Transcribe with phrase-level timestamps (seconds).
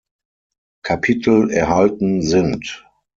[0.81, 2.83] Kapitel erhalten sind.